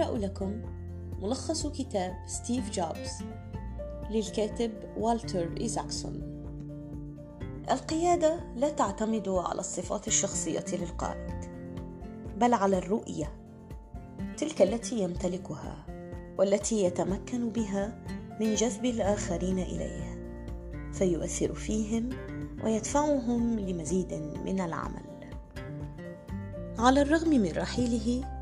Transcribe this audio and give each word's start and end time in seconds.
سأقرأ 0.00 0.18
لكم 0.18 0.62
ملخص 1.22 1.66
كتاب 1.66 2.16
ستيف 2.26 2.70
جوبز 2.70 3.10
للكاتب 4.10 4.72
والتر 4.96 5.54
إيزاكسون. 5.60 6.44
القيادة 7.70 8.40
لا 8.56 8.70
تعتمد 8.70 9.28
على 9.28 9.60
الصفات 9.60 10.08
الشخصية 10.08 10.64
للقائد 10.72 11.44
بل 12.36 12.54
على 12.54 12.78
الرؤية 12.78 13.32
تلك 14.36 14.62
التي 14.62 14.98
يمتلكها 14.98 15.86
والتي 16.38 16.84
يتمكن 16.84 17.50
بها 17.50 18.04
من 18.40 18.54
جذب 18.54 18.84
الآخرين 18.84 19.58
إليه 19.58 20.34
فيؤثر 20.92 21.54
فيهم 21.54 22.08
ويدفعهم 22.64 23.58
لمزيد 23.58 24.14
من 24.44 24.60
العمل. 24.60 25.02
على 26.78 27.02
الرغم 27.02 27.28
من 27.28 27.52
رحيله 27.52 28.39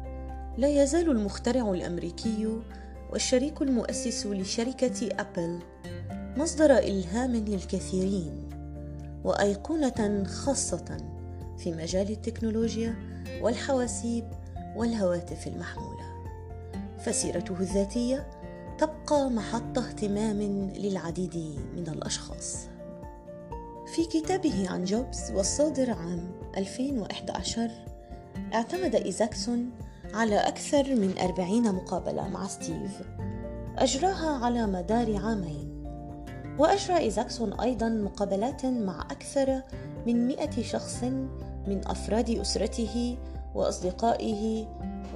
لا 0.58 0.68
يزال 0.68 1.10
المخترع 1.10 1.70
الأمريكي 1.70 2.60
والشريك 3.10 3.62
المؤسس 3.62 4.26
لشركة 4.26 5.08
أبل 5.20 5.58
مصدر 6.36 6.78
إلهام 6.78 7.36
للكثيرين 7.36 8.48
وأيقونة 9.24 10.24
خاصة 10.24 10.96
في 11.58 11.72
مجال 11.72 12.10
التكنولوجيا 12.10 12.94
والحواسيب 13.42 14.24
والهواتف 14.76 15.46
المحمولة. 15.46 16.24
فسيرته 16.98 17.60
الذاتية 17.60 18.30
تبقى 18.78 19.30
محط 19.30 19.78
اهتمام 19.78 20.70
للعديد 20.76 21.36
من 21.76 21.88
الأشخاص. 21.88 22.56
في 23.94 24.04
كتابه 24.04 24.70
عن 24.70 24.84
جوبز 24.84 25.30
والصادر 25.34 25.90
عام 25.90 26.30
2011 26.56 27.70
اعتمد 28.54 28.94
إيزاكسون 28.94 29.70
على 30.14 30.36
أكثر 30.36 30.94
من 30.94 31.18
أربعين 31.18 31.74
مقابلة 31.74 32.28
مع 32.28 32.46
ستيف. 32.46 33.02
أجراها 33.78 34.44
على 34.44 34.66
مدار 34.66 35.16
عامين. 35.16 35.84
وأجرى 36.58 36.98
إيزاكسون 36.98 37.52
أيضا 37.52 37.88
مقابلات 37.88 38.66
مع 38.66 39.00
أكثر 39.10 39.62
من 40.06 40.26
مئة 40.26 40.62
شخص 40.62 41.02
من 41.66 41.80
أفراد 41.86 42.30
أسرته 42.30 43.18
وأصدقائه 43.54 44.66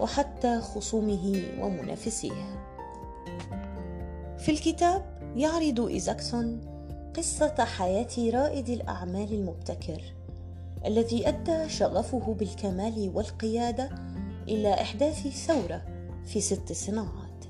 وحتى 0.00 0.60
خصومه 0.60 1.42
ومنافسيه. 1.60 2.62
في 4.38 4.48
الكتاب 4.48 5.02
يعرض 5.36 5.80
إيزاكسون 5.80 6.60
قصة 7.16 7.64
حياة 7.64 8.30
رائد 8.30 8.68
الأعمال 8.68 9.32
المبتكر 9.32 10.02
الذي 10.86 11.28
أدى 11.28 11.68
شغفه 11.68 12.34
بالكمال 12.34 13.10
والقيادة 13.14 13.90
إلى 14.48 14.74
إحداث 14.74 15.28
ثورة 15.46 15.82
في 16.26 16.40
ست 16.40 16.72
صناعات 16.72 17.44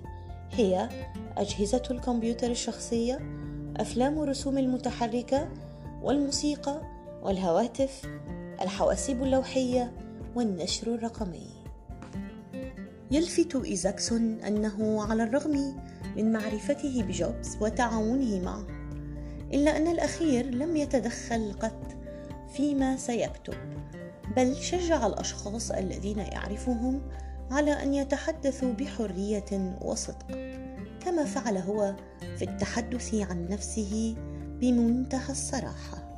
هي 0.53 0.89
أجهزة 1.37 1.83
الكمبيوتر 1.91 2.51
الشخصية 2.51 3.21
أفلام 3.77 4.23
الرسوم 4.23 4.59
المتحركة 4.59 5.49
والموسيقى 6.03 6.81
والهواتف 7.23 8.03
الحواسيب 8.61 9.23
اللوحية 9.23 9.93
والنشر 10.34 10.95
الرقمي. 10.95 11.47
يلفت 13.11 13.56
إيزاكسون 13.56 14.41
أنه 14.41 15.03
على 15.03 15.23
الرغم 15.23 15.77
من 16.17 16.33
معرفته 16.33 17.03
بجوبز 17.03 17.56
وتعاونه 17.61 18.41
معه 18.41 18.67
إلا 19.53 19.77
أن 19.77 19.87
الأخير 19.87 20.51
لم 20.51 20.77
يتدخل 20.77 21.53
قط 21.53 21.97
فيما 22.56 22.97
سيكتب. 22.97 23.55
بل 24.36 24.56
شجع 24.56 25.06
الأشخاص 25.06 25.70
الذين 25.70 26.19
يعرفهم 26.19 27.00
على 27.50 27.83
أن 27.83 27.94
يتحدثوا 27.94 28.72
بحرية 28.72 29.78
وصدق 29.80 30.27
كما 31.00 31.25
فعل 31.25 31.56
هو 31.56 31.94
في 32.36 32.44
التحدث 32.44 33.15
عن 33.15 33.48
نفسه 33.48 34.16
بمنتهى 34.60 35.31
الصراحة. 35.31 36.12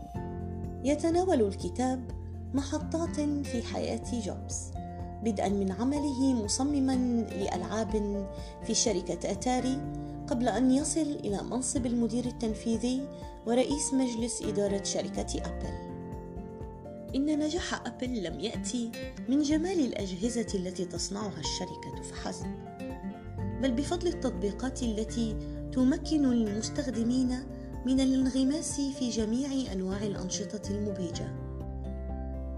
يتناول 0.84 1.40
الكتاب 1.40 2.10
محطات 2.54 3.20
في 3.20 3.62
حياة 3.62 4.04
جوبز 4.12 4.70
بدءا 5.24 5.48
من 5.48 5.72
عمله 5.72 6.44
مصمما 6.44 6.96
لألعاب 7.30 8.26
في 8.64 8.74
شركة 8.74 9.30
أتاري 9.30 9.78
قبل 10.26 10.48
أن 10.48 10.70
يصل 10.70 11.00
إلى 11.24 11.42
منصب 11.42 11.86
المدير 11.86 12.24
التنفيذي 12.24 13.08
ورئيس 13.46 13.94
مجلس 13.94 14.42
إدارة 14.42 14.82
شركة 14.82 15.40
أبل. 15.46 15.93
إن 17.14 17.38
نجاح 17.38 17.86
أبل 17.86 18.22
لم 18.22 18.40
يأتي 18.40 18.90
من 19.28 19.42
جمال 19.42 19.80
الأجهزة 19.80 20.46
التي 20.54 20.84
تصنعها 20.84 21.40
الشركة 21.40 22.02
فحسب، 22.02 22.46
بل 23.62 23.72
بفضل 23.72 24.06
التطبيقات 24.06 24.82
التي 24.82 25.36
تمكن 25.72 26.24
المستخدمين 26.24 27.38
من 27.86 28.00
الانغماس 28.00 28.80
في 28.80 29.10
جميع 29.10 29.72
أنواع 29.72 30.02
الأنشطة 30.02 30.70
المبهجة. 30.70 31.44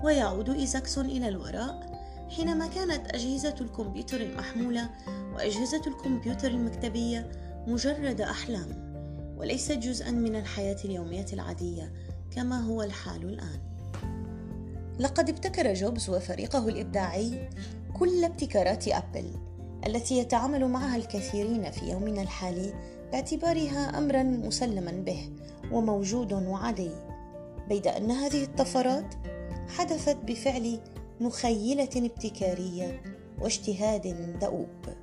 ويعود 0.05 0.51
إيزاكسون 0.51 1.07
إلى 1.07 1.29
الوراء 1.29 1.97
حينما 2.37 2.67
كانت 2.67 3.15
أجهزة 3.15 3.55
الكمبيوتر 3.61 4.21
المحمولة 4.21 4.91
وأجهزة 5.35 5.83
الكمبيوتر 5.87 6.49
المكتبية 6.49 7.31
مجرد 7.67 8.21
أحلام 8.21 8.87
وليست 9.39 9.73
جزءا 9.73 10.11
من 10.11 10.37
الحياة 10.37 10.77
اليومية 10.85 11.27
العادية 11.33 11.93
كما 12.31 12.61
هو 12.61 12.83
الحال 12.83 13.25
الآن. 13.25 13.76
لقد 14.99 15.29
ابتكر 15.29 15.75
جوبز 15.75 16.11
وفريقه 16.11 16.69
الإبداعي 16.69 17.49
كل 17.95 18.25
ابتكارات 18.25 18.89
أبل 18.89 19.31
التي 19.87 20.19
يتعامل 20.19 20.69
معها 20.69 20.97
الكثيرين 20.97 21.71
في 21.71 21.91
يومنا 21.91 22.23
الحالي 22.23 22.75
باعتبارها 23.13 23.99
أمرا 23.99 24.23
مسلما 24.23 24.91
به 24.91 25.31
وموجود 25.73 26.33
وعادي. 26.33 26.91
بيد 27.69 27.87
أن 27.87 28.11
هذه 28.11 28.45
الطفرات 28.45 29.15
حدثت 29.69 30.17
بفعل 30.17 30.81
مخيلة 31.21 31.89
ابتكارية 31.97 33.03
واجتهاد 33.41 34.39
دؤوب. 34.41 34.95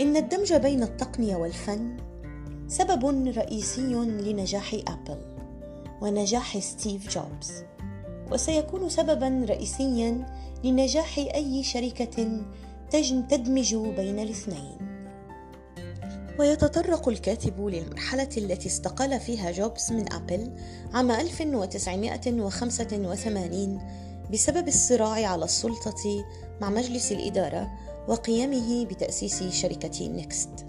إن 0.00 0.16
الدمج 0.16 0.52
بين 0.52 0.82
التقنية 0.82 1.36
والفن 1.36 1.96
سبب 2.68 3.06
رئيسي 3.36 3.94
لنجاح 3.94 4.74
أبل 4.88 5.20
ونجاح 6.02 6.58
ستيف 6.58 7.08
جوبز. 7.08 7.64
وسيكون 8.32 8.88
سببا 8.88 9.46
رئيسيا 9.48 10.26
لنجاح 10.64 11.18
أي 11.18 11.62
شركة 11.62 12.40
تدمج 12.90 13.74
بين 13.74 14.18
الاثنين 14.18 14.94
ويتطرق 16.38 17.08
الكاتب 17.08 17.66
للمرحلة 17.66 18.28
التي 18.36 18.68
استقال 18.68 19.20
فيها 19.20 19.50
جوبز 19.50 19.92
من 19.92 20.12
أبل 20.12 20.52
عام 20.94 21.10
1985 21.10 23.80
بسبب 24.32 24.68
الصراع 24.68 25.26
على 25.26 25.44
السلطة 25.44 26.24
مع 26.60 26.70
مجلس 26.70 27.12
الإدارة 27.12 27.70
وقيامه 28.08 28.84
بتأسيس 28.84 29.42
شركة 29.42 30.08
نيكست. 30.08 30.66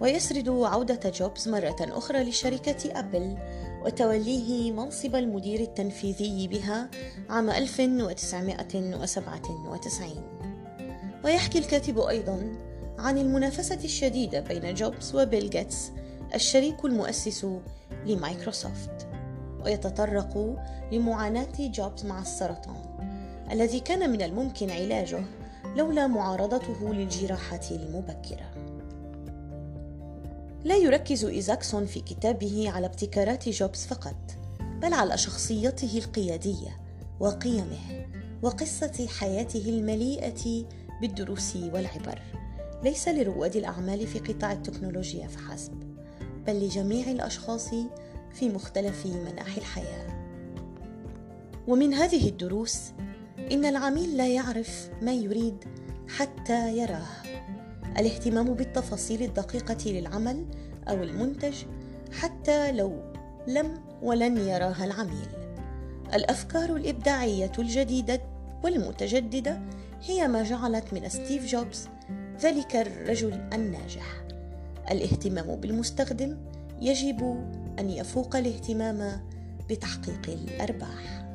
ويسرد 0.00 0.48
عودة 0.48 1.10
جوبز 1.10 1.48
مرة 1.48 1.76
أخرى 1.80 2.22
لشركة 2.22 2.98
أبل 2.98 3.36
وتوليه 3.84 4.72
منصب 4.72 5.16
المدير 5.16 5.60
التنفيذي 5.60 6.48
بها 6.48 6.90
عام 7.30 7.50
1997 7.50 10.08
ويحكي 11.24 11.58
الكاتب 11.58 11.98
أيضا 11.98 12.52
عن 12.98 13.18
المنافسة 13.18 13.78
الشديدة 13.84 14.40
بين 14.40 14.74
جوبز 14.74 15.16
وبيل 15.16 15.50
جيتس 15.50 15.90
الشريك 16.34 16.84
المؤسس 16.84 17.46
لمايكروسوفت. 18.06 19.06
ويتطرق 19.64 20.56
لمعاناة 20.92 21.48
جوبز 21.58 22.06
مع 22.06 22.20
السرطان 22.20 22.76
الذي 23.52 23.80
كان 23.80 24.10
من 24.10 24.22
الممكن 24.22 24.70
علاجه 24.70 25.24
لولا 25.76 26.06
معارضته 26.06 26.94
للجراحة 26.94 27.60
المبكرة. 27.70 28.50
لا 30.64 30.76
يركز 30.76 31.24
إيزاكسون 31.24 31.86
في 31.86 32.00
كتابه 32.00 32.70
على 32.70 32.86
ابتكارات 32.86 33.48
جوبز 33.48 33.86
فقط 33.86 34.16
بل 34.82 34.92
على 34.92 35.18
شخصيته 35.18 35.98
القيادية 35.98 36.80
وقيمه 37.20 38.06
وقصة 38.42 39.06
حياته 39.18 39.68
المليئة 39.68 40.64
بالدروس 41.00 41.56
والعبر. 41.56 42.22
ليس 42.84 43.08
لرواد 43.08 43.56
الأعمال 43.56 44.06
في 44.06 44.18
قطاع 44.18 44.52
التكنولوجيا 44.52 45.26
فحسب 45.26 45.72
بل 46.46 46.64
لجميع 46.64 47.10
الأشخاص 47.10 47.68
في 48.32 48.48
مختلف 48.48 49.06
مناحي 49.06 49.60
الحياة. 49.60 50.20
ومن 51.68 51.94
هذه 51.94 52.28
الدروس 52.28 52.80
إن 53.52 53.64
العميل 53.64 54.16
لا 54.16 54.28
يعرف 54.28 54.90
ما 55.02 55.12
يريد 55.12 55.64
حتى 56.08 56.78
يراه. 56.78 57.29
الاهتمام 57.98 58.54
بالتفاصيل 58.54 59.22
الدقيقة 59.22 59.90
للعمل 59.90 60.46
أو 60.88 61.02
المنتج 61.02 61.54
حتى 62.12 62.72
لو 62.72 63.02
لم 63.46 63.74
ولن 64.02 64.36
يراها 64.36 64.84
العميل. 64.84 65.28
الأفكار 66.14 66.76
الإبداعية 66.76 67.52
الجديدة 67.58 68.20
والمتجددة 68.64 69.60
هي 70.02 70.28
ما 70.28 70.42
جعلت 70.42 70.92
من 70.92 71.08
ستيف 71.08 71.46
جوبز 71.46 71.88
ذلك 72.40 72.76
الرجل 72.76 73.32
الناجح 73.52 74.22
الاهتمام 74.90 75.56
بالمستخدم 75.56 76.36
يجب 76.80 77.22
أن 77.78 77.90
يفوق 77.90 78.36
الاهتمام 78.36 79.20
بتحقيق 79.70 80.20
الأرباح 80.28 81.29